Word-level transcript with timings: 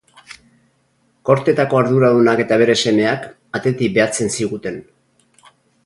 Kortetako 1.31 1.79
arduradunak 1.81 2.43
eta 2.47 2.59
bere 2.63 2.79
semeak 2.85 3.29
atetik 3.61 3.97
behatzen 3.99 4.35
ziguten. 4.39 4.85